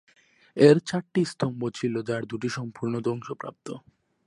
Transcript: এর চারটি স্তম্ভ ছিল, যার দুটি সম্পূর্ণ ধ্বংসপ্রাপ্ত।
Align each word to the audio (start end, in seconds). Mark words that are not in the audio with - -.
এর 0.57 0.77
চারটি 0.87 1.21
স্তম্ভ 1.25 1.61
ছিল, 1.69 1.93
যার 2.01 2.23
দুটি 2.25 2.49
সম্পূর্ণ 2.49 2.93
ধ্বংসপ্রাপ্ত। 2.99 3.67